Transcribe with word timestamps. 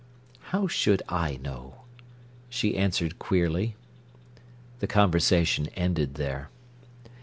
"How 0.45 0.65
should 0.67 1.03
I 1.09 1.37
know?" 1.43 1.81
she 2.49 2.75
answered 2.75 3.19
queerly. 3.19 3.75
The 4.79 4.87
conversation 4.87 5.67
ended 5.75 6.15
there. 6.15 6.49